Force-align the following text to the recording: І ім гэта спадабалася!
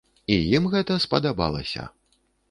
І 0.35 0.37
ім 0.59 0.63
гэта 0.75 0.95
спадабалася! 1.03 1.85